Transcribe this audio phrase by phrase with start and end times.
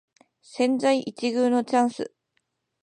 [0.41, 2.11] 千載一遇のチャンス